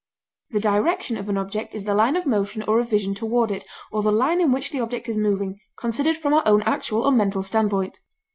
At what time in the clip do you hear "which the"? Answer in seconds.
4.51-4.79